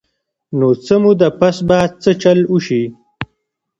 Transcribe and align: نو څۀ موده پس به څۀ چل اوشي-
نو 0.57 0.67
څۀ 0.85 0.95
موده 1.01 1.29
پس 1.39 1.57
به 1.67 1.77
څۀ 2.01 2.11
چل 2.21 2.39
اوشي- 2.51 2.81